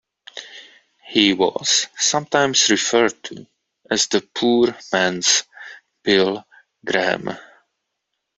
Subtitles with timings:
[1.09, 3.45] He was sometimes referred to
[3.91, 5.43] as the poor man's
[6.01, 6.43] Bill
[6.83, 7.37] Graham.